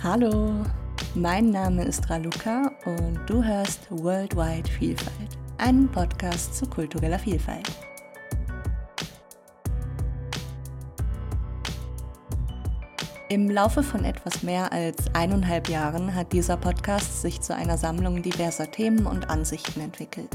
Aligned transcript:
Hallo, 0.00 0.52
mein 1.16 1.50
Name 1.50 1.82
ist 1.82 2.08
Raluca 2.08 2.70
und 2.84 3.18
du 3.26 3.42
hörst 3.42 3.80
Worldwide 3.90 4.70
Vielfalt, 4.70 5.36
einen 5.58 5.90
Podcast 5.90 6.54
zu 6.54 6.66
kultureller 6.66 7.18
Vielfalt. 7.18 7.68
Im 13.28 13.50
Laufe 13.50 13.82
von 13.82 14.04
etwas 14.04 14.44
mehr 14.44 14.72
als 14.72 15.12
eineinhalb 15.14 15.68
Jahren 15.68 16.14
hat 16.14 16.32
dieser 16.32 16.56
Podcast 16.56 17.20
sich 17.20 17.40
zu 17.40 17.52
einer 17.52 17.76
Sammlung 17.76 18.22
diverser 18.22 18.70
Themen 18.70 19.04
und 19.04 19.28
Ansichten 19.28 19.80
entwickelt. 19.80 20.30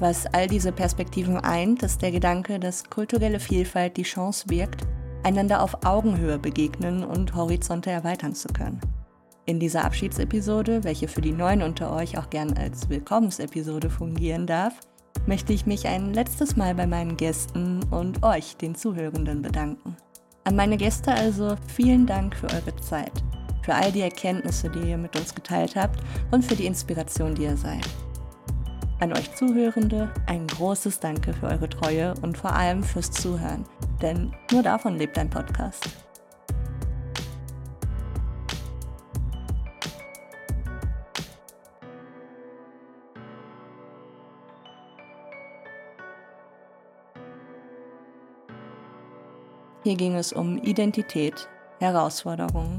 Was 0.00 0.26
all 0.26 0.48
diese 0.48 0.72
Perspektiven 0.72 1.36
eint, 1.36 1.84
ist 1.84 2.02
der 2.02 2.10
Gedanke, 2.10 2.58
dass 2.58 2.90
kulturelle 2.90 3.38
Vielfalt 3.38 3.96
die 3.96 4.02
Chance 4.02 4.48
birgt, 4.48 4.84
einander 5.22 5.62
auf 5.62 5.84
Augenhöhe 5.84 6.38
begegnen 6.38 7.04
und 7.04 7.34
Horizonte 7.34 7.90
erweitern 7.90 8.34
zu 8.34 8.48
können. 8.48 8.80
In 9.44 9.58
dieser 9.58 9.84
Abschiedsepisode, 9.84 10.84
welche 10.84 11.08
für 11.08 11.20
die 11.20 11.32
Neuen 11.32 11.62
unter 11.62 11.92
euch 11.92 12.16
auch 12.16 12.30
gern 12.30 12.56
als 12.56 12.88
Willkommensepisode 12.88 13.90
fungieren 13.90 14.46
darf, 14.46 14.74
möchte 15.26 15.52
ich 15.52 15.66
mich 15.66 15.86
ein 15.86 16.14
letztes 16.14 16.56
Mal 16.56 16.74
bei 16.74 16.86
meinen 16.86 17.16
Gästen 17.16 17.82
und 17.90 18.22
euch, 18.22 18.56
den 18.56 18.74
Zuhörenden, 18.74 19.42
bedanken. 19.42 19.96
An 20.44 20.56
meine 20.56 20.76
Gäste 20.76 21.12
also 21.12 21.56
vielen 21.74 22.06
Dank 22.06 22.36
für 22.36 22.48
eure 22.48 22.74
Zeit, 22.76 23.12
für 23.62 23.74
all 23.74 23.92
die 23.92 24.00
Erkenntnisse, 24.00 24.70
die 24.70 24.90
ihr 24.90 24.98
mit 24.98 25.16
uns 25.16 25.34
geteilt 25.34 25.76
habt 25.76 26.00
und 26.30 26.44
für 26.44 26.56
die 26.56 26.66
Inspiration, 26.66 27.34
die 27.34 27.44
ihr 27.44 27.56
seid. 27.56 27.86
An 29.00 29.12
euch 29.12 29.34
Zuhörende 29.34 30.12
ein 30.26 30.46
großes 30.46 31.00
Danke 31.00 31.32
für 31.32 31.46
eure 31.46 31.68
Treue 31.68 32.14
und 32.22 32.38
vor 32.38 32.52
allem 32.52 32.84
fürs 32.84 33.10
Zuhören, 33.10 33.64
denn 34.02 34.32
nur 34.50 34.62
davon 34.62 34.98
lebt 34.98 35.16
ein 35.18 35.30
Podcast. 35.30 35.88
Hier 49.84 49.96
ging 49.96 50.14
es 50.14 50.32
um 50.32 50.58
Identität, 50.58 51.48
Herausforderungen, 51.80 52.78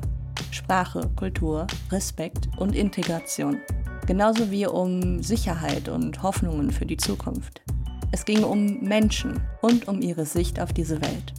Sprache, 0.52 1.10
Kultur, 1.16 1.68
Respekt 1.92 2.48
und 2.58 2.76
Integration 2.76 3.60
genauso 4.06 4.52
wie 4.52 4.66
um 4.66 5.22
Sicherheit 5.22 5.90
und 5.90 6.22
Hoffnungen 6.24 6.72
für 6.72 6.86
die 6.86 6.98
Zukunft. 6.98 7.62
Es 8.14 8.26
ging 8.26 8.44
um 8.44 8.80
Menschen 8.82 9.42
und 9.64 9.88
um 9.88 10.00
ihre 10.00 10.28
Sicht 10.28 10.60
auf 10.60 10.72
diese 10.72 11.02
Welt. 11.02 11.34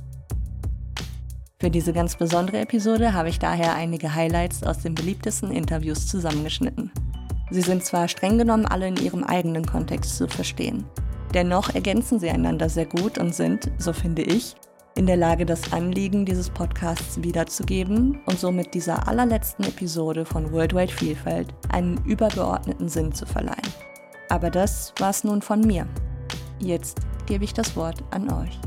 Für 1.61 1.71
diese 1.71 1.93
ganz 1.93 2.17
besondere 2.17 2.59
Episode 2.59 3.13
habe 3.13 3.29
ich 3.29 3.39
daher 3.39 3.77
einige 3.77 4.17
Highlights 4.17 4.65
aus 4.65 4.79
den 4.79 4.97
beliebtesten 4.97 5.53
Interviews 5.53 6.09
zusammengeschnitten. 6.09 6.91
Sie 7.53 7.61
sind 7.61 7.85
zwar 7.85 8.09
streng 8.09 8.39
genommen 8.39 8.67
alle 8.67 8.89
in 8.89 8.97
ihrem 8.97 9.23
eigenen 9.23 9.65
Kontext 9.65 10.17
zu 10.17 10.27
verstehen, 10.27 10.85
dennoch 11.33 11.73
ergänzen 11.73 12.19
sie 12.19 12.29
einander 12.29 12.69
sehr 12.69 12.87
gut 12.87 13.19
und 13.19 13.33
sind, 13.33 13.71
so 13.79 13.93
finde 13.93 14.23
ich, 14.23 14.57
in 14.97 15.07
der 15.07 15.17
Lage, 15.17 15.47
das 15.47 15.73
Anliegen 15.73 16.27
dieses 16.27 16.51
Podcasts 16.51 17.23
wiederzugeben 17.23 18.19
und 18.27 18.41
somit 18.41 18.75
dieser 18.75 19.07
allerletzten 19.07 19.65
Episode 19.65 20.25
von 20.25 20.51
Worldwide 20.51 20.93
Vielfalt 20.93 21.55
einen 21.69 22.05
übergeordneten 22.05 22.89
Sinn 22.89 23.13
zu 23.13 23.27
verleihen. 23.27 23.63
Aber 24.29 24.51
das 24.51 24.93
war's 24.99 25.23
nun 25.23 25.41
von 25.41 25.61
mir. 25.61 25.87
Jetzt 26.65 26.99
gebe 27.27 27.45
ich 27.45 27.53
das 27.53 27.77
Wort 27.77 28.03
an 28.11 28.33
euch. 28.33 28.59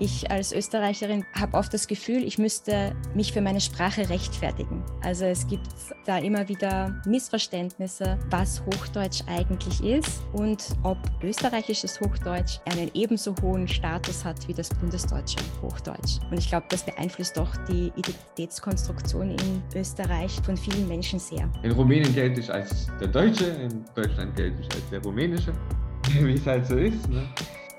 Ich 0.00 0.30
als 0.30 0.52
Österreicherin 0.52 1.24
habe 1.34 1.56
oft 1.56 1.74
das 1.74 1.88
Gefühl, 1.88 2.22
ich 2.22 2.38
müsste 2.38 2.94
mich 3.14 3.32
für 3.32 3.40
meine 3.40 3.60
Sprache 3.60 4.08
rechtfertigen. 4.08 4.84
Also 5.02 5.24
es 5.24 5.44
gibt 5.44 5.66
da 6.06 6.18
immer 6.18 6.48
wieder 6.48 7.02
Missverständnisse, 7.04 8.16
was 8.30 8.62
Hochdeutsch 8.64 9.22
eigentlich 9.26 9.82
ist 9.82 10.22
und 10.34 10.68
ob 10.84 10.98
österreichisches 11.20 12.00
Hochdeutsch 12.00 12.60
einen 12.72 12.92
ebenso 12.94 13.34
hohen 13.42 13.66
Status 13.66 14.24
hat 14.24 14.46
wie 14.46 14.54
das 14.54 14.68
bundesdeutsche 14.68 15.38
Hochdeutsch. 15.62 16.18
Und 16.30 16.38
ich 16.38 16.48
glaube, 16.48 16.66
das 16.68 16.84
beeinflusst 16.84 17.36
doch 17.36 17.50
die 17.68 17.92
Identitätskonstruktion 17.96 19.30
in 19.30 19.62
Österreich 19.74 20.30
von 20.44 20.56
vielen 20.56 20.86
Menschen 20.86 21.18
sehr. 21.18 21.50
In 21.64 21.72
Rumänien 21.72 22.14
gelte 22.14 22.40
ich 22.40 22.52
als 22.52 22.86
der 23.00 23.08
Deutsche, 23.08 23.46
in 23.46 23.84
Deutschland 23.96 24.36
gelte 24.36 24.60
ich 24.60 24.72
als 24.72 24.90
der 24.90 25.02
Rumänische, 25.02 25.52
wie 26.20 26.34
es 26.34 26.46
halt 26.46 26.68
so 26.68 26.76
ist. 26.76 27.08
Ne? 27.08 27.28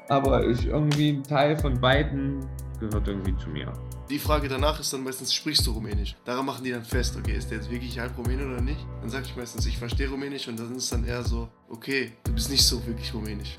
Aber 0.10 0.46
ich 0.48 0.66
irgendwie 0.66 1.10
ein 1.10 1.24
Teil 1.24 1.58
von 1.58 1.80
beiden 1.80 2.46
gehört 2.80 3.08
irgendwie 3.08 3.36
zu 3.38 3.50
mir. 3.50 3.72
Die 4.10 4.18
Frage 4.18 4.48
danach 4.48 4.80
ist 4.80 4.92
dann 4.92 5.04
meistens, 5.04 5.32
sprichst 5.32 5.68
du 5.68 5.72
Rumänisch? 5.72 6.16
Daran 6.26 6.46
machen 6.46 6.64
die 6.64 6.72
dann 6.72 6.84
fest, 6.84 7.16
okay, 7.16 7.38
ist 7.38 7.52
der 7.52 7.58
jetzt 7.58 7.70
wirklich 7.70 8.00
halb 8.00 8.18
Rumäne 8.18 8.44
oder 8.44 8.60
nicht? 8.60 8.80
Dann 9.02 9.10
sage 9.10 9.26
ich 9.28 9.36
meistens, 9.36 9.68
ich 9.68 9.78
verstehe 9.78 10.10
Rumänisch 10.10 10.48
und 10.48 10.60
dann 10.60 10.76
ist 10.76 10.92
dann 10.92 11.06
eher 11.06 11.24
so, 11.24 11.48
okay, 11.70 12.14
du 12.24 12.34
bist 12.34 12.50
nicht 12.50 12.66
so 12.66 12.84
wirklich 12.88 13.14
Rumänisch. 13.14 13.56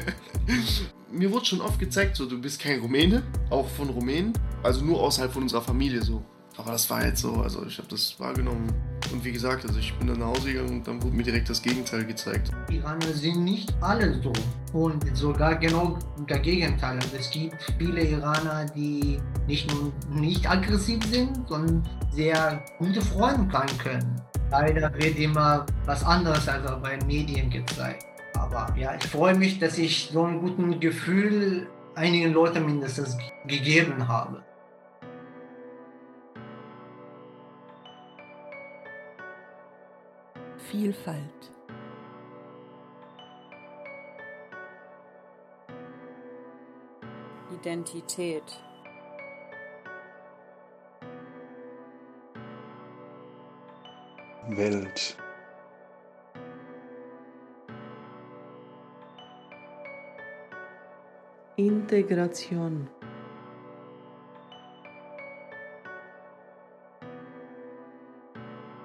Mir 1.12 1.30
wurde 1.30 1.44
schon 1.44 1.60
oft 1.60 1.78
gezeigt, 1.78 2.16
so, 2.16 2.24
du 2.24 2.40
bist 2.40 2.60
kein 2.60 2.80
Rumäne, 2.80 3.22
auch 3.50 3.68
von 3.68 3.90
Rumänen, 3.90 4.32
also 4.62 4.82
nur 4.82 5.02
außerhalb 5.02 5.30
von 5.30 5.42
unserer 5.42 5.60
Familie 5.60 6.00
so. 6.00 6.24
Aber 6.58 6.72
das 6.72 6.88
war 6.90 7.04
jetzt 7.04 7.22
so, 7.22 7.34
also 7.34 7.64
ich 7.66 7.78
habe 7.78 7.88
das 7.88 8.18
wahrgenommen. 8.20 8.72
Und 9.12 9.24
wie 9.24 9.32
gesagt, 9.32 9.64
also 9.64 9.78
ich 9.78 9.92
bin 9.94 10.08
dann 10.08 10.18
nach 10.18 10.26
Hause 10.26 10.52
gegangen 10.52 10.78
und 10.78 10.86
dann 10.86 11.02
wurde 11.02 11.16
mir 11.16 11.22
direkt 11.22 11.48
das 11.48 11.62
Gegenteil 11.62 12.04
gezeigt. 12.04 12.50
Iraner 12.70 13.12
sind 13.12 13.44
nicht 13.44 13.72
alle 13.80 14.20
so. 14.22 14.32
Und 14.72 15.16
sogar 15.16 15.56
genau 15.56 15.98
der 16.28 16.38
Gegenteil. 16.38 16.96
Also 16.96 17.16
es 17.18 17.30
gibt 17.30 17.56
viele 17.78 18.04
Iraner, 18.04 18.66
die 18.66 19.18
nicht 19.46 19.72
nur 19.72 19.92
nicht 20.10 20.48
aggressiv 20.48 21.04
sind, 21.06 21.48
sondern 21.48 21.88
sehr 22.10 22.62
gute 22.78 23.00
Freunde 23.00 23.50
sein 23.52 23.78
können. 23.78 24.20
Leider 24.50 24.92
wird 24.94 25.18
immer 25.18 25.66
was 25.86 26.04
anderes 26.04 26.46
als 26.48 26.70
bei 26.82 26.96
den 26.96 27.06
Medien 27.06 27.50
gezeigt. 27.50 28.04
Aber 28.34 28.74
ja, 28.76 28.94
ich 28.94 29.06
freue 29.08 29.34
mich, 29.34 29.58
dass 29.58 29.78
ich 29.78 30.10
so 30.12 30.24
ein 30.24 30.40
gutes 30.40 30.80
Gefühl 30.80 31.66
einigen 31.94 32.32
Leuten 32.32 32.64
mindestens 32.64 33.16
gegeben 33.46 34.06
habe. 34.06 34.42
Vielfalt. 40.72 41.52
Identität. 47.52 48.58
Welt. 54.48 55.18
Integration. 61.56 62.88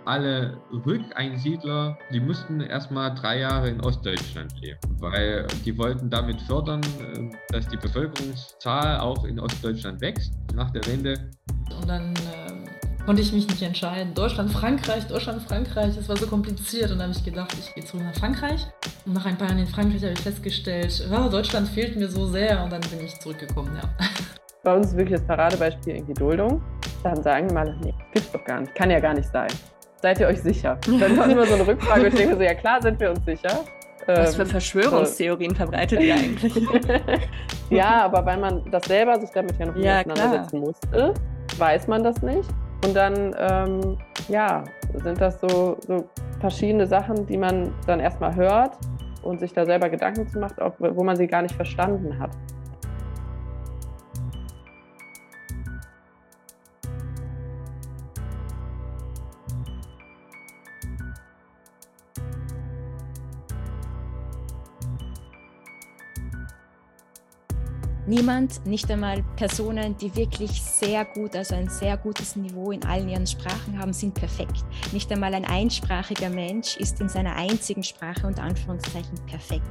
Alle 0.07 0.57
Rückeinsiedler, 0.85 1.97
die 2.13 2.19
mussten 2.19 2.61
erstmal 2.61 3.13
drei 3.13 3.39
Jahre 3.39 3.69
in 3.69 3.81
Ostdeutschland 3.81 4.53
leben, 4.61 4.79
weil 4.99 5.45
die 5.65 5.77
wollten 5.77 6.09
damit 6.09 6.41
fördern, 6.41 6.81
äh, 6.81 7.29
dass 7.49 7.67
die 7.67 7.77
Bevölkerungszahl 7.77 8.99
auch 8.99 9.25
in 9.25 9.39
Ostdeutschland 9.39 10.01
wächst 10.01 10.33
nach 10.55 10.71
der 10.71 10.85
Wende. 10.87 11.29
Und 11.77 11.87
dann 11.87 12.13
äh, 12.13 13.05
konnte 13.05 13.21
ich 13.21 13.33
mich 13.33 13.47
nicht 13.47 13.61
entscheiden. 13.61 14.13
Deutschland, 14.13 14.51
Frankreich, 14.51 15.05
Deutschland, 15.07 15.41
Frankreich. 15.41 15.95
Das 15.95 16.07
war 16.07 16.17
so 16.17 16.27
kompliziert. 16.27 16.91
Und 16.91 16.99
dann 16.99 17.09
habe 17.09 17.17
ich 17.17 17.25
gedacht, 17.25 17.53
ich 17.59 17.73
gehe 17.75 17.83
zurück 17.83 18.03
nach 18.03 18.15
Frankreich. 18.15 18.65
Und 19.05 19.13
nach 19.13 19.25
ein 19.25 19.37
paar 19.37 19.47
Jahren 19.47 19.59
in 19.59 19.67
Frankreich 19.67 20.01
habe 20.03 20.13
ich 20.13 20.19
festgestellt, 20.19 21.07
oh, 21.11 21.29
Deutschland 21.29 21.67
fehlt 21.67 21.95
mir 21.95 22.09
so 22.09 22.27
sehr. 22.27 22.63
Und 22.63 22.71
dann 22.71 22.81
bin 22.81 23.01
ich 23.03 23.19
zurückgekommen, 23.19 23.75
ja. 23.75 23.89
Bei 24.63 24.75
uns 24.75 24.87
ist 24.87 24.97
wirklich 24.97 25.19
das 25.19 25.27
Paradebeispiel 25.27 25.95
irgendwie 25.95 26.13
Duldung. 26.13 26.61
Dann 27.03 27.21
sagen 27.23 27.47
wir 27.47 27.53
mal, 27.53 27.77
nee, 27.83 27.93
gibt's 28.13 28.31
doch 28.31 28.43
gar 28.43 28.61
nicht. 28.61 28.73
Kann 28.75 28.89
ja 28.89 28.99
gar 28.99 29.13
nicht 29.13 29.31
sein. 29.31 29.49
Seid 30.01 30.19
ihr 30.19 30.27
euch 30.27 30.41
sicher? 30.41 30.77
Dann 30.99 31.17
war 31.17 31.29
immer 31.29 31.45
so 31.45 31.55
eine 31.55 31.67
Rückfrage 31.67 32.07
ich 32.07 32.15
denke 32.15 32.35
so, 32.35 32.41
ja 32.41 32.53
klar, 32.53 32.81
sind 32.81 32.99
wir 32.99 33.09
uns 33.09 33.25
sicher. 33.25 33.65
Was 34.05 34.35
für 34.35 34.43
ähm, 34.43 34.47
Verschwörungstheorien 34.47 35.51
so. 35.51 35.57
verbreitet 35.57 35.99
ihr 35.99 36.15
eigentlich? 36.15 36.53
ja, 37.69 38.05
aber 38.05 38.25
weil 38.25 38.37
man 38.37 38.63
das 38.71 38.85
selber 38.85 39.19
sich 39.19 39.29
damit 39.31 39.57
ja 39.57 39.65
noch 39.65 39.75
ja, 39.75 39.99
auseinandersetzen 39.99 40.61
klar. 40.61 40.61
musste, 40.61 41.13
weiß 41.57 41.87
man 41.87 42.03
das 42.03 42.21
nicht. 42.21 42.49
Und 42.85 42.95
dann, 42.95 43.35
ähm, 43.37 43.97
ja, 44.29 44.63
sind 45.03 45.19
das 45.19 45.41
so, 45.41 45.77
so 45.85 46.07
verschiedene 46.39 46.87
Sachen, 46.87 47.25
die 47.25 47.37
man 47.37 47.73
dann 47.85 47.99
erstmal 47.99 48.33
hört 48.35 48.77
und 49.23 49.39
sich 49.39 49.51
da 49.51 49.65
selber 49.65 49.89
Gedanken 49.89 50.27
zu 50.27 50.39
macht, 50.39 50.55
wo 50.79 51.03
man 51.03 51.15
sie 51.17 51.27
gar 51.27 51.41
nicht 51.41 51.55
verstanden 51.55 52.17
hat. 52.19 52.31
Niemand, 68.07 68.65
nicht 68.65 68.89
einmal 68.89 69.21
Personen, 69.35 69.97
die 69.97 70.15
wirklich 70.15 70.61
sehr 70.61 71.03
gut, 71.03 71.35
also 71.35 71.55
ein 71.55 71.67
sehr 71.67 71.97
gutes 71.97 72.37
Niveau 72.37 72.71
in 72.71 72.85
allen 72.85 73.09
ihren 73.09 73.27
Sprachen 73.27 73.77
haben, 73.77 73.91
sind 73.91 74.13
perfekt. 74.13 74.63
Nicht 74.93 75.11
einmal 75.11 75.33
ein 75.33 75.43
einsprachiger 75.43 76.29
Mensch 76.29 76.77
ist 76.77 77.01
in 77.01 77.09
seiner 77.09 77.35
einzigen 77.35 77.83
Sprache 77.83 78.25
unter 78.25 78.43
Anführungszeichen 78.43 79.19
perfekt. 79.25 79.67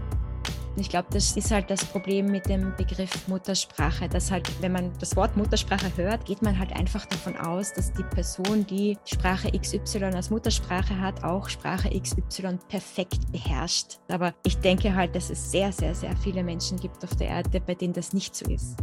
Und 0.76 0.82
ich 0.82 0.90
glaube, 0.90 1.08
das 1.10 1.34
ist 1.38 1.50
halt 1.50 1.70
das 1.70 1.86
Problem 1.86 2.26
mit 2.26 2.50
dem 2.50 2.76
Begriff 2.76 3.26
Muttersprache, 3.28 4.10
dass 4.10 4.30
halt, 4.30 4.46
wenn 4.60 4.72
man 4.72 4.92
das 5.00 5.16
Wort 5.16 5.34
Muttersprache 5.34 5.90
hört, 5.96 6.26
geht 6.26 6.42
man 6.42 6.58
halt 6.58 6.76
einfach 6.76 7.06
davon 7.06 7.34
aus, 7.38 7.72
dass 7.72 7.94
die 7.94 8.02
Person, 8.02 8.66
die 8.66 8.98
Sprache 9.06 9.50
XY 9.58 10.04
als 10.04 10.28
Muttersprache 10.28 11.00
hat, 11.00 11.24
auch 11.24 11.48
Sprache 11.48 11.88
XY 11.98 12.58
perfekt 12.68 13.32
beherrscht. 13.32 13.98
Aber 14.08 14.34
ich 14.44 14.58
denke 14.58 14.94
halt, 14.94 15.16
dass 15.16 15.30
es 15.30 15.50
sehr, 15.50 15.72
sehr, 15.72 15.94
sehr 15.94 16.14
viele 16.18 16.44
Menschen 16.44 16.78
gibt 16.78 17.02
auf 17.02 17.16
der 17.16 17.28
Erde, 17.28 17.58
bei 17.58 17.74
denen 17.74 17.94
das 17.94 18.12
nicht 18.12 18.36
so 18.36 18.44
ist. 18.50 18.76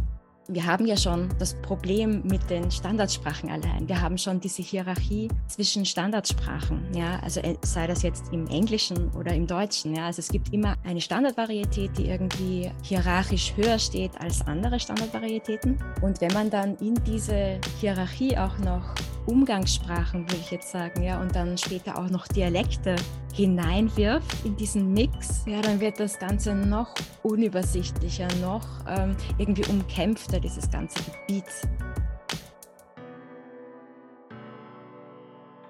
Wir 0.48 0.66
haben 0.66 0.84
ja 0.84 0.96
schon 0.96 1.30
das 1.38 1.54
Problem 1.62 2.22
mit 2.24 2.50
den 2.50 2.70
Standardsprachen 2.70 3.50
allein. 3.50 3.88
Wir 3.88 4.02
haben 4.02 4.18
schon 4.18 4.40
diese 4.40 4.60
Hierarchie 4.60 5.28
zwischen 5.46 5.86
Standardsprachen, 5.86 6.94
ja, 6.94 7.18
also 7.20 7.40
äh, 7.40 7.56
sei 7.62 7.86
das 7.86 8.02
jetzt 8.02 8.30
im 8.30 8.46
Englischen 8.48 9.10
oder 9.12 9.32
im 9.32 9.46
Deutschen, 9.46 9.94
ja, 9.94 10.04
also 10.04 10.20
es 10.20 10.28
gibt 10.28 10.52
immer 10.52 10.74
eine 10.84 11.00
Standardvarietät, 11.00 11.96
die 11.96 12.08
irgendwie 12.08 12.70
hierarchisch 12.82 13.54
höher 13.56 13.78
steht 13.78 14.20
als 14.20 14.46
andere 14.46 14.78
Standardvarietäten. 14.78 15.78
Und 16.02 16.20
wenn 16.20 16.32
man 16.34 16.50
dann 16.50 16.76
in 16.76 16.94
diese 17.06 17.58
Hierarchie 17.80 18.36
auch 18.36 18.58
noch 18.58 18.94
Umgangssprachen, 19.26 20.22
würde 20.22 20.36
ich 20.36 20.50
jetzt 20.50 20.70
sagen, 20.70 21.02
ja, 21.02 21.20
und 21.20 21.34
dann 21.34 21.56
später 21.56 21.98
auch 21.98 22.10
noch 22.10 22.28
Dialekte 22.28 22.96
hineinwirft 23.32 24.44
in 24.44 24.56
diesen 24.56 24.92
Mix, 24.92 25.44
ja, 25.46 25.60
dann 25.60 25.80
wird 25.80 25.98
das 25.98 26.18
Ganze 26.18 26.54
noch 26.54 26.94
unübersichtlicher, 27.22 28.28
noch 28.40 28.66
ähm, 28.86 29.16
irgendwie 29.38 29.64
umkämpfter, 29.66 30.38
dieses 30.40 30.70
ganze 30.70 30.98
Gebiet. 31.26 31.44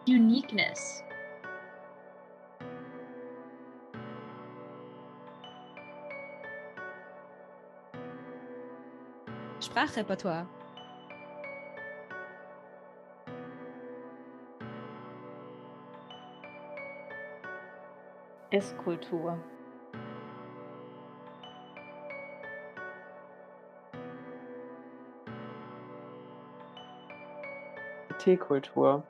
Uniqueness. 0.06 1.02
Sprachrepertoire. 9.60 10.46
Esskultur. 18.50 19.38
Teekultur. 28.18 29.02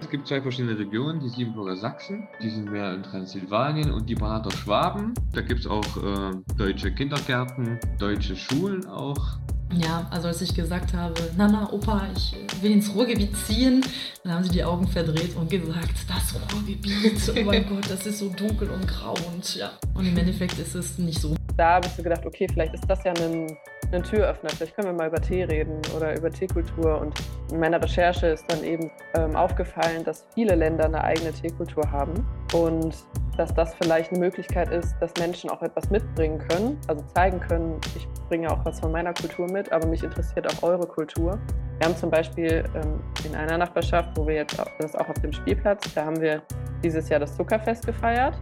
Es 0.00 0.10
gibt 0.10 0.28
zwei 0.28 0.40
verschiedene 0.40 0.78
Regionen, 0.78 1.18
die 1.18 1.28
Siebenbürger 1.28 1.76
Sachsen, 1.76 2.28
die 2.40 2.50
sind 2.50 2.70
mehr 2.70 2.92
in 2.92 3.02
Transsilvanien 3.02 3.90
und 3.90 4.08
die 4.08 4.14
Barater 4.14 4.50
Schwaben. 4.52 5.14
Da 5.32 5.40
gibt 5.40 5.60
es 5.60 5.66
auch 5.66 5.82
äh, 5.96 6.36
deutsche 6.56 6.92
Kindergärten, 6.92 7.80
deutsche 7.98 8.36
Schulen 8.36 8.86
auch. 8.86 9.38
Ja, 9.72 10.06
also 10.10 10.28
als 10.28 10.40
ich 10.40 10.54
gesagt 10.54 10.94
habe, 10.94 11.14
Nana, 11.36 11.72
Opa, 11.72 12.06
ich 12.14 12.36
will 12.62 12.72
ins 12.72 12.94
Ruhrgebiet 12.94 13.36
ziehen, 13.36 13.84
dann 14.22 14.34
haben 14.34 14.44
sie 14.44 14.50
die 14.50 14.62
Augen 14.62 14.86
verdreht 14.86 15.34
und 15.36 15.50
gesagt, 15.50 15.94
das 16.08 16.34
Ruhrgebiet, 16.52 17.20
oh 17.28 17.44
mein 17.44 17.66
Gott, 17.68 17.90
das 17.90 18.06
ist 18.06 18.18
so 18.18 18.28
dunkel 18.28 18.70
und 18.70 18.86
grau 18.86 19.14
und 19.32 19.56
ja. 19.56 19.72
Und 19.94 20.06
im 20.06 20.16
Endeffekt 20.16 20.58
ist 20.58 20.74
es 20.74 20.98
nicht 20.98 21.20
so. 21.20 21.34
Da 21.56 21.74
habe 21.74 21.86
ich 21.86 21.92
so 21.92 22.02
gedacht, 22.02 22.24
okay, 22.24 22.46
vielleicht 22.52 22.74
ist 22.74 22.84
das 22.88 23.02
ja 23.04 23.12
ein, 23.14 23.56
ein 23.92 24.02
Türöffner, 24.02 24.50
vielleicht 24.50 24.74
können 24.76 24.88
wir 24.88 24.94
mal 24.94 25.08
über 25.08 25.20
Tee 25.20 25.44
reden 25.44 25.80
oder 25.96 26.16
über 26.16 26.30
Teekultur. 26.30 27.00
Und 27.00 27.14
in 27.50 27.58
meiner 27.58 27.82
Recherche 27.82 28.28
ist 28.28 28.44
dann 28.48 28.62
eben 28.64 28.90
ähm, 29.14 29.34
aufgefallen, 29.34 30.04
dass 30.04 30.24
viele 30.34 30.54
Länder 30.54 30.84
eine 30.84 31.02
eigene 31.02 31.32
Teekultur 31.32 31.90
haben 31.90 32.26
und 32.52 32.94
dass 33.36 33.54
das 33.54 33.74
vielleicht 33.74 34.10
eine 34.10 34.20
Möglichkeit 34.20 34.70
ist, 34.70 34.94
dass 35.00 35.12
Menschen 35.18 35.50
auch 35.50 35.62
etwas 35.62 35.90
mitbringen 35.90 36.38
können, 36.48 36.78
also 36.88 37.04
zeigen 37.14 37.40
können, 37.40 37.80
ich 37.96 38.06
bringe 38.28 38.50
auch 38.50 38.64
was 38.64 38.80
von 38.80 38.92
meiner 38.92 39.12
Kultur 39.12 39.50
mit, 39.50 39.70
aber 39.72 39.86
mich 39.86 40.02
interessiert 40.02 40.46
auch 40.46 40.62
eure 40.62 40.86
Kultur. 40.86 41.38
Wir 41.78 41.88
haben 41.88 41.96
zum 41.96 42.10
Beispiel 42.10 42.64
ähm, 42.74 43.00
in 43.24 43.34
einer 43.34 43.58
Nachbarschaft, 43.58 44.10
wo 44.16 44.26
wir 44.26 44.34
jetzt, 44.34 44.56
das 44.78 44.94
auch 44.94 45.08
auf 45.08 45.18
dem 45.20 45.32
Spielplatz, 45.32 45.92
da 45.94 46.04
haben 46.04 46.20
wir 46.20 46.42
dieses 46.82 47.08
Jahr 47.08 47.20
das 47.20 47.36
Zuckerfest 47.36 47.86
gefeiert, 47.86 48.34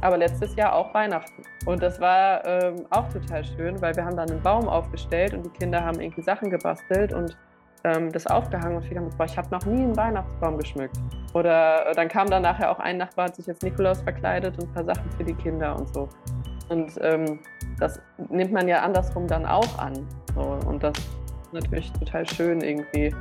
aber 0.00 0.16
letztes 0.18 0.54
Jahr 0.56 0.74
auch 0.74 0.92
Weihnachten. 0.94 1.42
Und 1.64 1.82
das 1.82 2.00
war 2.00 2.44
ähm, 2.46 2.86
auch 2.90 3.08
total 3.08 3.44
schön, 3.44 3.80
weil 3.80 3.94
wir 3.96 4.04
haben 4.04 4.16
dann 4.16 4.30
einen 4.30 4.42
Baum 4.42 4.68
aufgestellt 4.68 5.34
und 5.34 5.44
die 5.46 5.50
Kinder 5.50 5.84
haben 5.84 6.00
irgendwie 6.00 6.22
Sachen 6.22 6.50
gebastelt 6.50 7.12
und 7.12 7.36
ähm, 7.86 8.10
das 8.10 8.26
aufgehangen 8.26 8.76
und 8.76 8.82
viele 8.84 9.00
haben 9.00 9.10
gesagt, 9.10 9.30
ich 9.30 9.38
habe 9.38 9.48
noch 9.50 9.64
nie 9.64 9.82
einen 9.82 9.96
Weihnachtsbaum 9.96 10.58
geschmückt. 10.58 10.96
Oder 11.34 11.86
äh, 11.86 11.94
dann 11.94 12.08
kam 12.08 12.28
dann 12.28 12.42
nachher 12.42 12.70
auch 12.70 12.80
ein 12.80 12.98
Nachbar, 12.98 13.26
hat 13.26 13.36
sich 13.36 13.48
als 13.48 13.62
Nikolaus 13.62 14.00
verkleidet 14.00 14.58
und 14.58 14.68
ein 14.68 14.74
paar 14.74 14.84
Sachen 14.84 15.10
für 15.12 15.24
die 15.24 15.34
Kinder 15.34 15.76
und 15.76 15.92
so. 15.94 16.08
Und 16.68 16.92
ähm, 17.00 17.38
das 17.78 18.00
nimmt 18.28 18.52
man 18.52 18.66
ja 18.66 18.82
andersrum 18.82 19.28
dann 19.28 19.46
auch 19.46 19.78
an. 19.78 20.06
So. 20.34 20.58
Und 20.66 20.82
das 20.82 20.98
ist 20.98 21.52
natürlich 21.52 21.92
total 21.92 22.28
schön 22.28 22.60
irgendwie, 22.60 23.14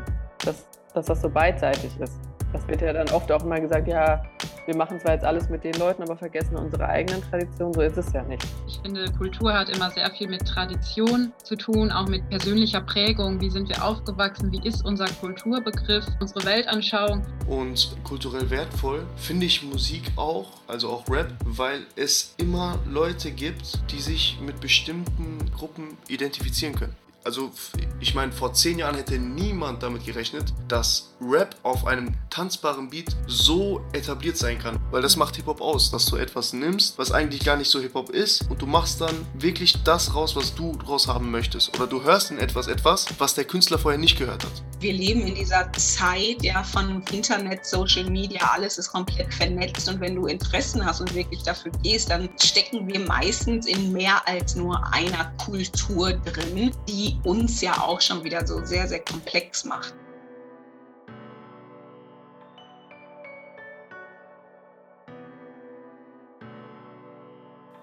dass, 0.43 0.67
dass 0.93 1.05
das 1.05 1.21
so 1.21 1.29
beidseitig 1.29 1.99
ist. 1.99 2.19
Das 2.51 2.67
wird 2.67 2.81
ja 2.81 2.93
dann 2.93 3.09
oft 3.09 3.31
auch 3.31 3.43
immer 3.43 3.59
gesagt, 3.59 3.87
ja, 3.87 4.23
wir 4.65 4.75
machen 4.75 4.99
zwar 4.99 5.13
jetzt 5.13 5.25
alles 5.25 5.49
mit 5.49 5.63
den 5.63 5.73
Leuten, 5.75 6.01
aber 6.03 6.17
vergessen 6.17 6.55
unsere 6.55 6.87
eigenen 6.87 7.21
Traditionen. 7.21 7.73
So 7.73 7.81
ist 7.81 7.97
es 7.97 8.11
ja 8.13 8.23
nicht. 8.23 8.45
Ich 8.67 8.79
finde, 8.79 9.11
Kultur 9.11 9.53
hat 9.53 9.69
immer 9.69 9.91
sehr 9.91 10.09
viel 10.11 10.27
mit 10.27 10.45
Tradition 10.45 11.31
zu 11.43 11.55
tun, 11.55 11.91
auch 11.91 12.07
mit 12.07 12.27
persönlicher 12.29 12.81
Prägung. 12.81 13.39
Wie 13.39 13.49
sind 13.49 13.69
wir 13.69 13.83
aufgewachsen? 13.83 14.51
Wie 14.51 14.67
ist 14.67 14.83
unser 14.85 15.05
Kulturbegriff, 15.21 16.05
unsere 16.19 16.45
Weltanschauung? 16.45 17.21
Und 17.47 17.95
kulturell 18.03 18.49
wertvoll 18.49 19.05
finde 19.15 19.45
ich 19.45 19.63
Musik 19.63 20.11
auch, 20.15 20.47
also 20.67 20.89
auch 20.89 21.07
Rap, 21.09 21.31
weil 21.45 21.85
es 21.95 22.33
immer 22.37 22.79
Leute 22.89 23.31
gibt, 23.31 23.79
die 23.91 23.99
sich 23.99 24.39
mit 24.41 24.59
bestimmten 24.59 25.51
Gruppen 25.55 25.97
identifizieren 26.07 26.75
können. 26.75 27.04
Also 27.25 27.51
ich 27.99 28.13
meine, 28.13 28.31
vor 28.31 28.53
zehn 28.53 28.77
Jahren 28.77 28.95
hätte 28.95 29.17
niemand 29.17 29.81
damit 29.81 30.05
gerechnet, 30.05 30.53
dass 30.67 31.15
Rap 31.19 31.55
auf 31.63 31.87
einem 31.87 32.13
tanzbaren 32.29 32.91
Beat 32.91 33.15
so 33.25 33.81
etabliert 33.93 34.37
sein 34.37 34.59
kann. 34.59 34.79
Weil 34.91 35.01
das 35.01 35.15
macht 35.15 35.35
Hip-Hop 35.37 35.59
aus, 35.59 35.89
dass 35.89 36.05
du 36.05 36.17
etwas 36.17 36.53
nimmst, 36.53 36.99
was 36.99 37.11
eigentlich 37.11 37.43
gar 37.43 37.57
nicht 37.57 37.71
so 37.71 37.79
Hip-Hop 37.79 38.11
ist 38.11 38.47
und 38.51 38.61
du 38.61 38.67
machst 38.67 39.01
dann 39.01 39.15
wirklich 39.33 39.81
das 39.83 40.13
raus, 40.13 40.35
was 40.35 40.53
du 40.53 40.77
raus 40.87 41.07
haben 41.07 41.31
möchtest. 41.31 41.75
Oder 41.75 41.87
du 41.87 42.03
hörst 42.03 42.29
in 42.29 42.37
etwas 42.37 42.67
etwas, 42.67 43.07
was 43.17 43.33
der 43.33 43.45
Künstler 43.45 43.79
vorher 43.79 43.99
nicht 43.99 44.19
gehört 44.19 44.43
hat. 44.43 44.63
Wir 44.79 44.93
leben 44.93 45.21
in 45.21 45.33
dieser 45.33 45.71
Zeit 45.73 46.43
ja, 46.43 46.61
von 46.61 47.01
Internet, 47.11 47.65
Social 47.65 48.07
Media, 48.07 48.41
alles 48.53 48.77
ist 48.77 48.91
komplett 48.91 49.33
vernetzt 49.33 49.89
und 49.89 49.99
wenn 49.99 50.15
du 50.15 50.27
Interessen 50.27 50.85
hast 50.85 51.01
und 51.01 51.15
wirklich 51.15 51.41
dafür 51.41 51.71
gehst, 51.81 52.11
dann 52.11 52.29
stecken 52.39 52.87
wir 52.87 52.99
meistens 52.99 53.65
in 53.65 53.91
mehr 53.93 54.21
als 54.27 54.55
nur 54.55 54.79
einer 54.93 55.33
Kultur 55.37 56.13
drin, 56.13 56.71
die 56.87 57.14
uns 57.23 57.61
ja 57.61 57.73
auch 57.73 58.01
schon 58.01 58.23
wieder 58.23 58.45
so 58.45 58.63
sehr, 58.65 58.87
sehr 58.87 59.03
komplex 59.03 59.65
macht. 59.65 59.95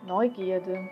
Neugierde. 0.05 0.89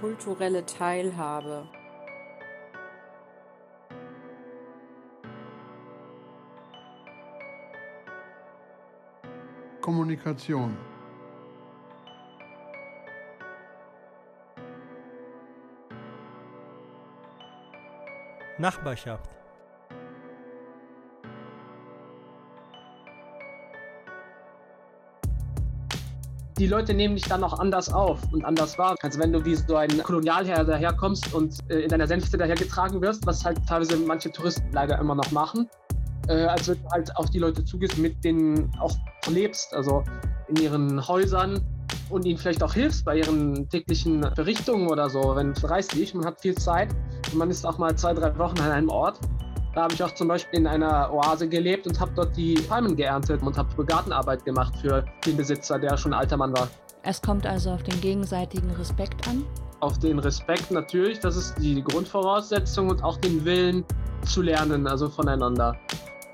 Kulturelle 0.00 0.64
Teilhabe. 0.64 1.66
Kommunikation. 9.88 10.76
Nachbarschaft. 18.58 19.30
die 26.58 26.66
Leute 26.66 26.92
nehmen 26.92 27.14
dich 27.14 27.24
dann 27.24 27.44
auch 27.44 27.58
anders 27.58 27.90
auf 27.90 28.20
und 28.32 28.44
anders 28.44 28.76
wahr. 28.76 28.96
Also 29.00 29.20
wenn 29.20 29.32
du 29.32 29.42
wie 29.44 29.54
so 29.54 29.76
ein 29.76 30.02
Kolonialherr 30.02 30.64
daherkommst 30.64 31.32
und 31.32 31.56
äh, 31.70 31.82
in 31.82 31.88
deiner 31.88 32.08
Sänfte 32.08 32.36
dahergetragen 32.36 33.00
wirst, 33.00 33.24
was 33.26 33.44
halt 33.44 33.58
teilweise 33.66 33.96
manche 33.96 34.30
Touristen 34.30 34.70
leider 34.72 34.98
immer 34.98 35.14
noch 35.14 35.30
machen, 35.30 35.70
äh, 36.26 36.44
als 36.44 36.68
wenn 36.68 36.82
du 36.82 36.88
halt 36.90 37.16
auf 37.16 37.30
die 37.30 37.38
Leute 37.38 37.64
zugehst, 37.64 37.96
mit 37.96 38.22
denen 38.24 38.70
auch 38.80 38.94
lebst, 39.28 39.74
also 39.74 40.02
in 40.48 40.56
ihren 40.56 41.06
Häusern 41.06 41.60
und 42.10 42.24
ihnen 42.24 42.38
vielleicht 42.38 42.62
auch 42.62 42.74
hilfst 42.74 43.04
bei 43.04 43.18
ihren 43.18 43.68
täglichen 43.68 44.20
Berichtungen 44.34 44.88
oder 44.88 45.10
so. 45.10 45.36
Wenn 45.36 45.52
du 45.52 45.66
reist 45.66 45.94
ich, 45.94 46.14
man 46.14 46.24
hat 46.24 46.40
viel 46.40 46.54
Zeit, 46.54 46.94
Man 47.34 47.50
ist 47.50 47.66
auch 47.66 47.76
mal 47.78 47.94
zwei, 47.94 48.14
drei 48.14 48.36
Wochen 48.38 48.58
an 48.60 48.70
einem 48.70 48.88
Ort. 48.88 49.20
Da 49.74 49.82
habe 49.82 49.94
ich 49.94 50.02
auch 50.02 50.12
zum 50.14 50.28
Beispiel 50.28 50.60
in 50.60 50.66
einer 50.66 51.12
Oase 51.12 51.48
gelebt 51.48 51.86
und 51.86 52.00
habe 52.00 52.10
dort 52.16 52.36
die 52.36 52.54
Palmen 52.54 52.96
geerntet 52.96 53.42
und 53.42 53.56
habe 53.56 53.84
Gartenarbeit 53.84 54.44
gemacht 54.44 54.74
für 54.80 55.04
den 55.26 55.36
Besitzer, 55.36 55.78
der 55.78 55.96
schon 55.96 56.14
ein 56.14 56.20
alter 56.20 56.36
Mann 56.36 56.52
war. 56.52 56.68
Es 57.02 57.20
kommt 57.20 57.46
also 57.46 57.70
auf 57.70 57.82
den 57.82 58.00
gegenseitigen 58.00 58.70
Respekt 58.72 59.28
an? 59.28 59.44
Auf 59.80 59.98
den 59.98 60.18
Respekt 60.18 60.70
natürlich, 60.70 61.20
das 61.20 61.36
ist 61.36 61.54
die 61.58 61.82
Grundvoraussetzung 61.82 62.88
und 62.88 63.04
auch 63.04 63.18
den 63.18 63.44
Willen 63.44 63.84
zu 64.24 64.42
lernen, 64.42 64.86
also 64.86 65.08
voneinander 65.08 65.76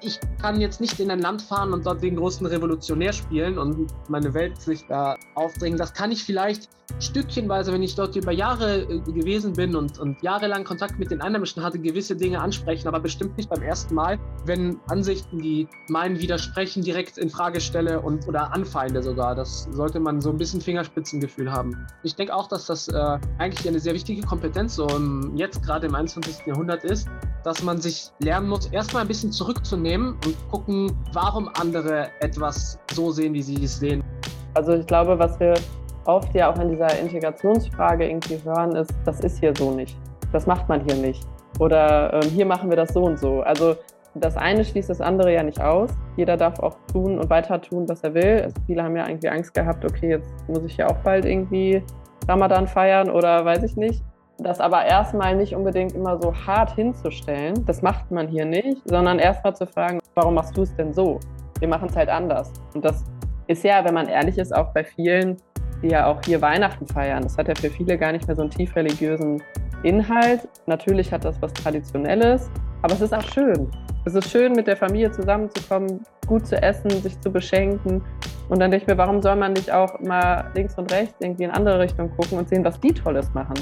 ich 0.04 0.20
kann 0.40 0.60
jetzt 0.60 0.80
nicht 0.80 1.00
in 1.00 1.10
ein 1.10 1.20
Land 1.20 1.42
fahren 1.42 1.72
und 1.72 1.86
dort 1.86 2.02
den 2.02 2.16
großen 2.16 2.46
Revolutionär 2.46 3.12
spielen 3.12 3.58
und 3.58 3.92
meine 4.08 4.34
Welt 4.34 4.60
sich 4.60 4.86
da 4.86 5.16
aufdringen. 5.34 5.78
Das 5.78 5.92
kann 5.94 6.12
ich 6.12 6.22
vielleicht 6.22 6.68
stückchenweise, 7.00 7.72
wenn 7.72 7.82
ich 7.82 7.94
dort 7.94 8.14
über 8.14 8.32
Jahre 8.32 8.82
äh, 8.82 9.00
gewesen 9.00 9.54
bin 9.54 9.74
und, 9.74 9.98
und 9.98 10.22
jahrelang 10.22 10.64
Kontakt 10.64 10.98
mit 10.98 11.10
den 11.10 11.20
Einheimischen 11.20 11.62
hatte, 11.62 11.78
gewisse 11.78 12.14
Dinge 12.14 12.40
ansprechen, 12.40 12.88
aber 12.88 13.00
bestimmt 13.00 13.36
nicht 13.36 13.48
beim 13.48 13.62
ersten 13.62 13.94
Mal, 13.94 14.18
wenn 14.44 14.78
Ansichten, 14.88 15.38
die 15.38 15.66
meinen 15.88 16.20
widersprechen, 16.20 16.82
direkt 16.82 17.18
in 17.18 17.30
Frage 17.30 17.60
stelle 17.60 18.00
und 18.00 18.28
oder 18.28 18.52
anfeinde 18.52 19.02
sogar. 19.02 19.34
Das 19.34 19.68
sollte 19.72 19.98
man 19.98 20.20
so 20.20 20.30
ein 20.30 20.38
bisschen 20.38 20.60
Fingerspitzengefühl 20.60 21.50
haben. 21.50 21.86
Ich 22.02 22.14
denke 22.14 22.34
auch, 22.34 22.48
dass 22.48 22.66
das 22.66 22.88
äh, 22.88 23.18
eigentlich 23.38 23.66
eine 23.66 23.80
sehr 23.80 23.94
wichtige 23.94 24.22
Kompetenz 24.22 24.74
so 24.76 24.86
im, 24.88 25.32
jetzt 25.36 25.62
gerade 25.62 25.86
im 25.86 25.94
21. 25.94 26.46
Jahrhundert 26.46 26.84
ist, 26.84 27.08
dass 27.44 27.62
man 27.62 27.80
sich 27.80 28.10
lernen 28.20 28.48
muss, 28.48 28.66
erstmal 28.66 29.02
ein 29.02 29.08
bisschen 29.08 29.30
zurückzunehmen 29.30 30.16
und 30.24 30.50
gucken, 30.50 30.90
warum 31.12 31.48
andere 31.60 32.08
etwas 32.20 32.78
so 32.92 33.10
sehen, 33.10 33.34
wie 33.34 33.42
sie 33.42 33.62
es 33.62 33.78
sehen. 33.78 34.02
Also 34.54 34.72
ich 34.72 34.86
glaube, 34.86 35.18
was 35.18 35.38
wir 35.38 35.54
oft 36.06 36.34
ja 36.34 36.52
auch 36.52 36.58
in 36.58 36.70
dieser 36.70 36.98
Integrationsfrage 36.98 38.08
irgendwie 38.08 38.40
hören, 38.44 38.74
ist, 38.76 38.92
das 39.04 39.20
ist 39.20 39.38
hier 39.38 39.52
so 39.56 39.70
nicht. 39.70 39.96
Das 40.32 40.46
macht 40.46 40.68
man 40.68 40.84
hier 40.84 40.96
nicht. 40.96 41.26
Oder 41.58 42.14
äh, 42.14 42.26
hier 42.26 42.46
machen 42.46 42.70
wir 42.70 42.76
das 42.76 42.92
so 42.92 43.02
und 43.04 43.18
so. 43.18 43.42
Also 43.42 43.76
das 44.14 44.36
eine 44.36 44.64
schließt 44.64 44.90
das 44.90 45.00
andere 45.00 45.32
ja 45.32 45.42
nicht 45.42 45.60
aus. 45.60 45.90
Jeder 46.16 46.36
darf 46.36 46.58
auch 46.60 46.76
tun 46.92 47.18
und 47.18 47.28
weiter 47.30 47.60
tun, 47.60 47.88
was 47.88 48.02
er 48.02 48.14
will. 48.14 48.42
Also 48.42 48.54
viele 48.66 48.82
haben 48.82 48.96
ja 48.96 49.06
irgendwie 49.06 49.28
Angst 49.28 49.52
gehabt, 49.54 49.84
okay, 49.84 50.10
jetzt 50.10 50.32
muss 50.48 50.64
ich 50.64 50.76
ja 50.76 50.88
auch 50.88 50.96
bald 50.98 51.24
irgendwie 51.24 51.82
Ramadan 52.28 52.66
feiern 52.66 53.10
oder 53.10 53.44
weiß 53.44 53.62
ich 53.64 53.76
nicht. 53.76 54.02
Das 54.38 54.60
aber 54.60 54.84
erstmal 54.84 55.36
nicht 55.36 55.54
unbedingt 55.54 55.92
immer 55.92 56.20
so 56.20 56.34
hart 56.34 56.74
hinzustellen, 56.74 57.64
das 57.66 57.82
macht 57.82 58.10
man 58.10 58.26
hier 58.26 58.44
nicht, 58.44 58.78
sondern 58.84 59.18
erstmal 59.20 59.54
zu 59.54 59.66
fragen, 59.66 60.00
warum 60.14 60.34
machst 60.34 60.56
du 60.56 60.62
es 60.62 60.74
denn 60.74 60.92
so? 60.92 61.20
Wir 61.60 61.68
machen 61.68 61.88
es 61.88 61.96
halt 61.96 62.08
anders. 62.08 62.52
Und 62.74 62.84
das 62.84 63.04
ist 63.46 63.62
ja, 63.62 63.84
wenn 63.84 63.94
man 63.94 64.08
ehrlich 64.08 64.38
ist, 64.38 64.54
auch 64.54 64.72
bei 64.72 64.82
vielen, 64.82 65.36
die 65.82 65.88
ja 65.88 66.06
auch 66.06 66.20
hier 66.24 66.42
Weihnachten 66.42 66.86
feiern. 66.86 67.22
Das 67.22 67.38
hat 67.38 67.46
ja 67.46 67.54
für 67.54 67.70
viele 67.70 67.96
gar 67.96 68.10
nicht 68.10 68.26
mehr 68.26 68.34
so 68.34 68.42
einen 68.42 68.50
tief 68.50 68.74
religiösen 68.74 69.40
Inhalt. 69.84 70.48
Natürlich 70.66 71.12
hat 71.12 71.24
das 71.24 71.40
was 71.40 71.52
Traditionelles, 71.52 72.50
aber 72.82 72.94
es 72.94 73.02
ist 73.02 73.14
auch 73.14 73.22
schön. 73.22 73.70
Es 74.04 74.14
ist 74.14 74.30
schön, 74.30 74.52
mit 74.52 74.66
der 74.66 74.76
Familie 74.76 75.12
zusammenzukommen, 75.12 76.00
gut 76.26 76.46
zu 76.46 76.60
essen, 76.60 76.90
sich 76.90 77.18
zu 77.20 77.30
beschenken. 77.30 78.02
Und 78.48 78.60
dann 78.60 78.70
denke 78.70 78.84
ich 78.84 78.86
mir, 78.88 78.98
warum 78.98 79.22
soll 79.22 79.36
man 79.36 79.52
nicht 79.52 79.70
auch 79.70 79.98
mal 80.00 80.50
links 80.54 80.76
und 80.76 80.92
rechts 80.92 81.14
irgendwie 81.20 81.44
in 81.44 81.50
andere 81.50 81.78
Richtung 81.78 82.10
gucken 82.10 82.38
und 82.38 82.48
sehen, 82.48 82.64
was 82.64 82.78
die 82.80 82.92
Tolles 82.92 83.32
machen? 83.32 83.54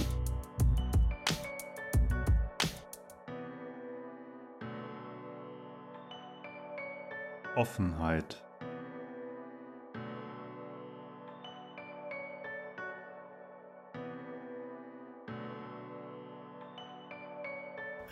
Offenheit. 7.57 8.43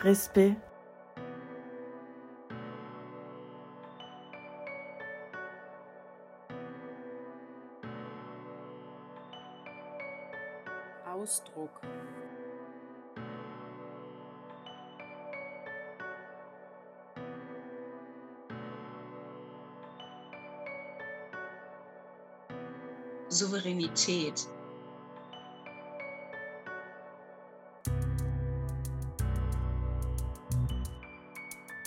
Respekt. 0.03 0.61
Ausdruck. 11.05 11.81
Souveränität. 23.31 24.47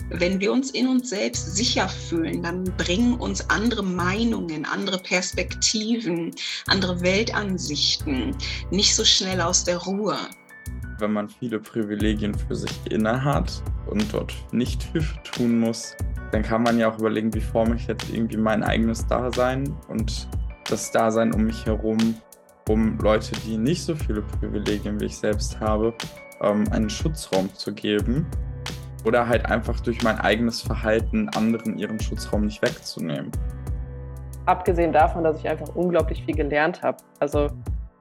Wenn 0.09 0.39
wir 0.39 0.53
uns 0.53 0.71
in 0.71 0.87
uns 0.87 1.09
selbst 1.09 1.55
sicher 1.55 1.89
fühlen, 1.89 2.43
dann 2.43 2.63
bringen 2.77 3.15
uns 3.15 3.49
andere 3.49 3.83
Meinungen, 3.83 4.63
andere 4.63 4.99
Perspektiven, 4.99 6.31
andere 6.67 7.01
Weltansichten 7.01 8.35
nicht 8.69 8.95
so 8.95 9.03
schnell 9.03 9.41
aus 9.41 9.63
der 9.63 9.77
Ruhe. 9.77 10.17
Wenn 10.99 11.11
man 11.11 11.27
viele 11.27 11.59
Privilegien 11.59 12.33
für 12.33 12.55
sich 12.55 12.71
inne 12.89 13.23
hat 13.23 13.61
und 13.87 14.05
dort 14.13 14.33
nicht 14.51 14.83
viel 14.83 15.03
tun 15.23 15.59
muss, 15.59 15.95
dann 16.31 16.43
kann 16.43 16.63
man 16.63 16.77
ja 16.77 16.91
auch 16.91 16.99
überlegen, 16.99 17.33
wie 17.33 17.41
forme 17.41 17.75
ich 17.75 17.87
jetzt 17.87 18.09
irgendwie 18.09 18.37
mein 18.37 18.63
eigenes 18.63 19.05
Dasein 19.07 19.75
und 19.89 20.27
das 20.69 20.91
Dasein 20.91 21.33
um 21.33 21.43
mich 21.43 21.65
herum, 21.65 22.15
um 22.69 22.97
Leute, 22.99 23.31
die 23.45 23.57
nicht 23.57 23.83
so 23.83 23.95
viele 23.95 24.21
Privilegien 24.21 24.99
wie 24.99 25.05
ich 25.05 25.17
selbst 25.17 25.59
habe, 25.59 25.93
ähm, 26.41 26.65
einen 26.71 26.89
Schutzraum 26.89 27.53
zu 27.53 27.73
geben 27.73 28.25
oder 29.05 29.27
halt 29.27 29.45
einfach 29.45 29.79
durch 29.79 30.01
mein 30.03 30.19
eigenes 30.19 30.61
Verhalten 30.61 31.29
anderen 31.29 31.77
ihren 31.77 31.99
Schutzraum 31.99 32.45
nicht 32.45 32.61
wegzunehmen. 32.61 33.31
Abgesehen 34.45 34.91
davon, 34.91 35.23
dass 35.23 35.39
ich 35.39 35.47
einfach 35.47 35.75
unglaublich 35.75 36.23
viel 36.23 36.35
gelernt 36.35 36.81
habe. 36.81 36.97
Also 37.19 37.49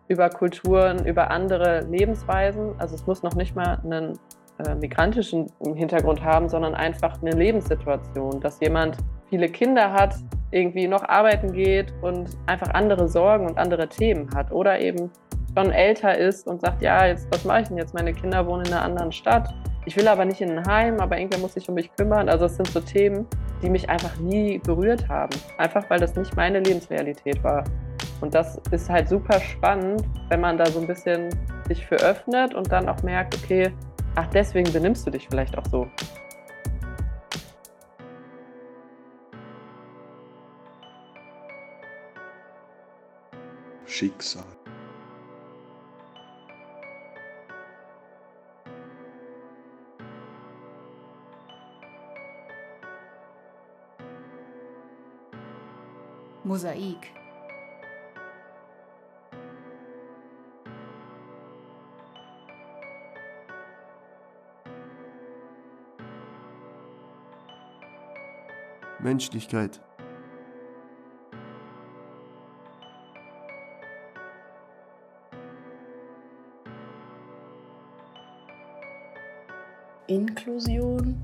über 0.08 0.28
Kulturen, 0.28 1.06
über 1.06 1.30
andere 1.30 1.80
Lebensweisen. 1.80 2.74
Also 2.78 2.94
es 2.94 3.06
muss 3.06 3.22
noch 3.22 3.34
nicht 3.34 3.54
mal 3.54 3.80
einen 3.82 4.18
äh, 4.58 4.74
migrantischen 4.74 5.46
Hintergrund 5.74 6.22
haben, 6.22 6.48
sondern 6.48 6.74
einfach 6.74 7.20
eine 7.22 7.32
Lebenssituation, 7.32 8.40
dass 8.40 8.60
jemand 8.60 8.98
viele 9.34 9.48
Kinder 9.48 9.92
hat, 9.92 10.14
irgendwie 10.52 10.86
noch 10.86 11.02
arbeiten 11.08 11.52
geht 11.52 11.92
und 12.02 12.28
einfach 12.46 12.72
andere 12.72 13.08
Sorgen 13.08 13.46
und 13.46 13.58
andere 13.58 13.88
Themen 13.88 14.32
hat 14.32 14.52
oder 14.52 14.78
eben 14.78 15.10
schon 15.56 15.72
älter 15.72 16.16
ist 16.16 16.46
und 16.46 16.60
sagt, 16.60 16.80
ja, 16.82 17.06
jetzt 17.06 17.26
was 17.32 17.44
mache 17.44 17.62
ich 17.62 17.68
denn 17.68 17.76
jetzt? 17.78 17.94
Meine 17.94 18.12
Kinder 18.12 18.46
wohnen 18.46 18.64
in 18.64 18.72
einer 18.72 18.82
anderen 18.82 19.10
Stadt. 19.10 19.52
Ich 19.86 19.96
will 19.96 20.06
aber 20.06 20.24
nicht 20.24 20.40
in 20.40 20.56
ein 20.56 20.64
Heim, 20.68 21.00
aber 21.00 21.18
irgendwer 21.18 21.40
muss 21.40 21.54
sich 21.54 21.68
um 21.68 21.74
mich 21.74 21.90
kümmern. 21.96 22.28
Also 22.28 22.44
es 22.44 22.54
sind 22.54 22.68
so 22.68 22.78
Themen, 22.78 23.26
die 23.60 23.70
mich 23.70 23.90
einfach 23.90 24.16
nie 24.20 24.58
berührt 24.58 25.08
haben. 25.08 25.36
Einfach 25.58 25.90
weil 25.90 25.98
das 25.98 26.14
nicht 26.14 26.36
meine 26.36 26.60
Lebensrealität 26.60 27.42
war. 27.42 27.64
Und 28.20 28.36
das 28.36 28.60
ist 28.70 28.88
halt 28.88 29.08
super 29.08 29.40
spannend, 29.40 30.04
wenn 30.28 30.40
man 30.40 30.56
da 30.56 30.66
so 30.66 30.80
ein 30.80 30.86
bisschen 30.86 31.28
sich 31.66 31.84
für 31.84 31.96
öffnet 31.96 32.54
und 32.54 32.70
dann 32.70 32.88
auch 32.88 33.02
merkt, 33.02 33.34
okay, 33.42 33.72
ach, 34.14 34.28
deswegen 34.28 34.72
benimmst 34.72 35.04
du 35.04 35.10
dich 35.10 35.26
vielleicht 35.28 35.58
auch 35.58 35.66
so. 35.66 35.88
Schicksal. 43.94 44.42
Mosaik. 56.42 57.12
Menschlichkeit. 68.98 69.80
Inklusion. 80.14 81.20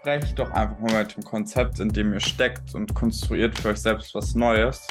Sprecht 0.00 0.38
doch 0.38 0.50
einfach 0.52 0.78
mal 0.78 1.02
mit 1.02 1.16
dem 1.16 1.24
Konzept, 1.24 1.80
in 1.80 1.88
dem 1.88 2.12
ihr 2.12 2.20
steckt 2.20 2.74
und 2.74 2.94
konstruiert 2.94 3.58
für 3.58 3.70
euch 3.70 3.78
selbst 3.78 4.14
was 4.14 4.36
Neues. 4.36 4.86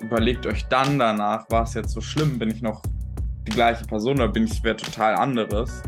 Überlegt 0.00 0.46
euch 0.46 0.66
dann 0.66 0.98
danach, 0.98 1.50
war 1.50 1.62
es 1.62 1.74
jetzt 1.74 1.92
so 1.92 2.02
schlimm? 2.02 2.38
Bin 2.38 2.50
ich 2.50 2.60
noch 2.60 2.82
die 3.48 3.52
gleiche 3.52 3.86
Person 3.86 4.16
oder 4.16 4.28
bin 4.28 4.44
ich 4.44 4.62
wer 4.62 4.76
total 4.76 5.14
anderes? 5.14 5.82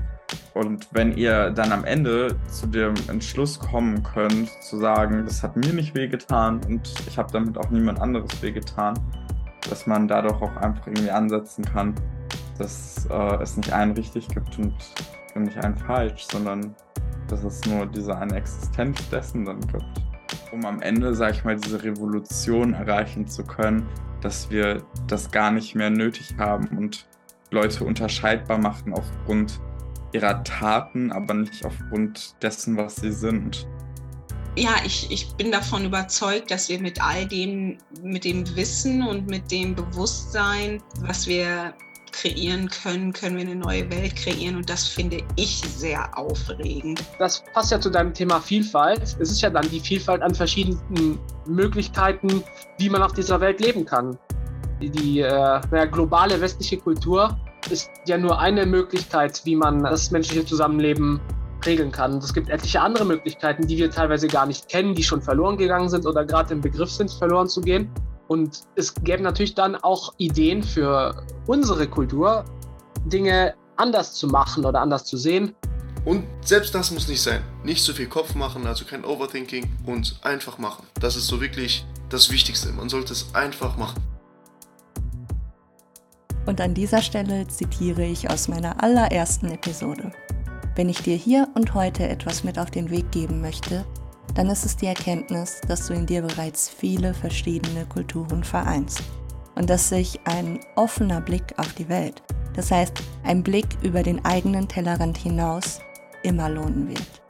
Und 0.54 0.88
wenn 0.92 1.16
ihr 1.16 1.50
dann 1.50 1.73
am 1.73 1.85
Ende 1.85 2.37
zu 2.49 2.66
dem 2.66 2.94
Entschluss 3.09 3.59
kommen 3.59 4.02
könnt, 4.02 4.50
zu 4.62 4.76
sagen, 4.76 5.25
das 5.25 5.42
hat 5.42 5.56
mir 5.56 5.73
nicht 5.73 5.94
wehgetan 5.94 6.61
und 6.68 6.92
ich 7.06 7.16
habe 7.16 7.32
damit 7.32 7.56
auch 7.56 7.71
niemand 7.71 8.00
anderes 8.00 8.42
wehgetan, 8.42 8.99
dass 9.68 9.87
man 9.87 10.09
dadurch 10.09 10.40
auch 10.42 10.56
einfach 10.56 10.87
irgendwie 10.87 11.11
ansetzen 11.11 11.64
kann, 11.64 11.94
dass 12.59 13.06
äh, 13.11 13.42
es 13.42 13.56
nicht 13.56 13.73
einen 13.73 13.92
richtig 13.92 14.28
gibt 14.28 14.59
und 14.59 14.75
nicht 15.37 15.56
einen 15.56 15.76
falsch, 15.76 16.26
sondern 16.30 16.75
dass 17.28 17.44
es 17.44 17.64
nur 17.64 17.87
diese 17.87 18.16
eine 18.16 18.37
Existenz 18.37 19.09
dessen 19.09 19.47
dann 19.47 19.61
gibt. 19.61 19.85
Um 20.52 20.66
am 20.66 20.82
Ende, 20.82 21.14
sag 21.14 21.32
ich 21.32 21.44
mal, 21.44 21.56
diese 21.56 21.82
Revolution 21.82 22.75
erreichen 22.75 23.26
zu 23.26 23.42
können, 23.42 23.87
dass 24.21 24.50
wir 24.50 24.82
das 25.06 25.30
gar 25.30 25.50
nicht 25.50 25.75
mehr 25.75 25.88
nötig 25.88 26.35
haben 26.38 26.76
und 26.76 27.06
Leute 27.50 27.85
unterscheidbar 27.85 28.59
machen 28.59 28.92
aufgrund 28.92 29.61
ihrer 30.12 30.42
Taten, 30.45 31.12
aber 31.12 31.35
nicht 31.35 31.64
aufgrund 31.64 32.35
dessen, 32.42 32.76
was 32.76 32.97
sie 32.97 33.12
sind. 33.12 33.66
Ja, 34.57 34.75
ich, 34.85 35.11
ich 35.11 35.35
bin 35.37 35.50
davon 35.50 35.87
überzeugt, 35.87 36.50
dass 36.50 36.69
wir 36.69 36.78
mit 36.78 37.02
all 37.02 37.26
dem, 37.26 37.78
mit 38.02 38.25
dem 38.25 38.45
Wissen 38.54 39.02
und 39.02 39.26
mit 39.26 39.50
dem 39.50 39.75
Bewusstsein, 39.75 40.83
was 41.00 41.26
wir 41.26 41.73
kreieren 42.12 42.69
können, 42.69 43.14
können 43.14 43.37
wir 43.37 43.42
eine 43.42 43.57
neue 43.57 43.90
Welt 43.90 44.14
kreieren 44.14 44.57
und 44.57 44.69
das 44.69 44.87
finde 44.87 45.23
ich 45.37 45.62
sehr 45.62 46.07
aufregend. 46.16 47.02
Das 47.19 47.42
passt 47.54 47.73
ja 47.73 47.81
zu 47.81 47.88
deinem 47.88 48.12
Thema 48.12 48.40
Vielfalt. 48.40 49.02
Es 49.19 49.31
ist 49.31 49.40
ja 49.40 49.49
dann 49.49 49.69
die 49.71 49.81
Vielfalt 49.81 50.21
an 50.21 50.35
verschiedenen 50.35 51.19
Möglichkeiten, 51.47 52.45
wie 52.78 52.90
man 52.90 53.02
auf 53.02 53.14
dieser 53.14 53.40
Welt 53.40 53.61
leben 53.61 53.87
kann. 53.87 54.19
Die, 54.83 54.90
die 54.90 55.21
äh, 55.21 55.88
globale 55.90 56.38
westliche 56.40 56.76
Kultur 56.76 57.38
ist 57.71 57.90
ja 58.07 58.19
nur 58.19 58.38
eine 58.38 58.66
Möglichkeit, 58.66 59.40
wie 59.45 59.57
man 59.57 59.83
das 59.83 60.11
menschliche 60.11 60.45
Zusammenleben 60.45 61.21
regeln 61.64 61.92
kann. 61.92 62.19
Es 62.19 62.35
gibt 62.35 62.49
etliche 62.49 62.81
andere 62.81 63.04
Möglichkeiten, 63.04 63.66
die 63.66 63.76
wir 63.76 63.90
teilweise 63.90 64.28
gar 64.28 64.47
nicht 64.47 64.69
kennen, 64.69 64.95
die 64.95 65.02
schon 65.02 65.23
verloren 65.23 65.57
gegangen 65.57 65.88
sind 65.88 66.07
oder 66.07 66.25
gerade 66.25 66.54
im 66.54 66.61
Begriff 66.61 66.90
sind, 66.90 67.11
verloren 67.11 67.49
zu 67.49 67.61
gehen. 67.61 67.90
Und 68.28 68.62
es 68.76 68.95
gäbe 68.95 69.23
natürlich 69.23 69.54
dann 69.54 69.76
auch 69.76 70.14
Ideen 70.16 70.62
für 70.62 71.25
unsere 71.47 71.87
Kultur, 71.87 72.45
Dinge 73.04 73.54
anders 73.76 74.14
zu 74.14 74.26
machen 74.26 74.64
oder 74.64 74.81
anders 74.81 75.04
zu 75.04 75.16
sehen. 75.16 75.54
Und 76.04 76.25
selbst 76.45 76.75
das 76.75 76.90
muss 76.90 77.07
nicht 77.07 77.23
sein. 77.23 77.42
Nicht 77.62 77.83
so 77.83 77.92
viel 77.92 78.07
Kopf 78.07 78.35
machen, 78.35 78.66
also 78.66 78.85
kein 78.85 79.04
Overthinking 79.04 79.71
und 79.87 80.19
einfach 80.23 80.59
machen. 80.59 80.87
Das 81.00 81.16
ist 81.16 81.26
so 81.26 81.40
wirklich 81.40 81.85
das 82.09 82.31
Wichtigste. 82.31 82.73
Man 82.73 82.88
sollte 82.88 83.12
es 83.12 83.33
einfach 83.35 83.76
machen. 83.76 84.02
Und 86.46 86.61
an 86.61 86.75
dieser 86.75 87.02
Stelle 87.02 87.46
zitiere 87.49 88.04
ich 88.04 88.30
aus 88.30 88.49
meiner 88.49 88.82
allerersten 88.82 89.50
Episode. 89.50 90.12
Wenn 90.75 90.88
ich 90.88 91.02
dir 91.02 91.16
hier 91.16 91.49
und 91.54 91.75
heute 91.75 92.08
etwas 92.08 92.44
mit 92.44 92.58
auf 92.58 92.70
den 92.70 92.90
Weg 92.90 93.11
geben 93.11 93.40
möchte, 93.40 93.84
dann 94.34 94.49
ist 94.49 94.64
es 94.64 94.76
die 94.76 94.87
Erkenntnis, 94.87 95.61
dass 95.68 95.87
du 95.87 95.94
in 95.94 96.06
dir 96.06 96.22
bereits 96.22 96.68
viele 96.68 97.12
verschiedene 97.12 97.84
Kulturen 97.84 98.42
vereinst 98.42 99.02
und 99.54 99.68
dass 99.68 99.90
sich 99.90 100.20
ein 100.25 100.61
offener 100.75 101.20
Blick 101.20 101.54
auf 101.58 101.72
die 101.75 101.88
Welt, 101.88 102.22
das 102.54 102.70
heißt 102.70 102.94
ein 103.25 103.42
Blick 103.42 103.66
über 103.82 104.02
den 104.02 104.25
eigenen 104.25 104.68
Tellerrand 104.68 105.18
hinaus, 105.18 105.80
immer 106.22 106.49
lohnen 106.49 106.88
wird. 106.88 107.22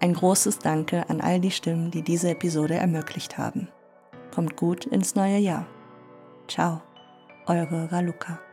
Ein 0.00 0.14
großes 0.14 0.58
Danke 0.58 1.08
an 1.08 1.20
all 1.20 1.40
die 1.40 1.50
Stimmen, 1.50 1.90
die 1.90 2.02
diese 2.02 2.30
Episode 2.30 2.74
ermöglicht 2.74 3.38
haben. 3.38 3.68
Kommt 4.32 4.56
gut 4.56 4.84
ins 4.84 5.14
neue 5.14 5.38
Jahr. 5.38 5.66
Ciao. 6.46 6.87
Eure 7.54 7.86
Raluca. 7.90 8.47